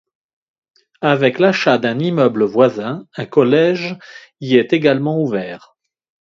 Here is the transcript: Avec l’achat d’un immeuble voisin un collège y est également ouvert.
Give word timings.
Avec 1.01 1.37
l’achat 1.37 1.77
d’un 1.77 1.99
immeuble 1.99 2.43
voisin 2.43 3.05
un 3.17 3.25
collège 3.27 3.99
y 4.39 4.55
est 4.55 4.73
également 4.73 5.21
ouvert. 5.21 5.75